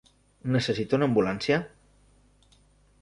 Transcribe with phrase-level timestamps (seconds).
[0.55, 1.59] Necessita una ambulància?